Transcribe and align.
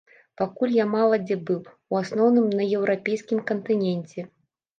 Пакуль 0.39 0.71
я 0.75 0.85
мала 0.93 1.19
дзе 1.25 1.37
быў, 1.49 1.59
у 1.93 1.99
асноўным 2.01 2.49
на 2.61 2.67
еўрапейскім 2.79 3.45
кантыненце. 3.53 4.19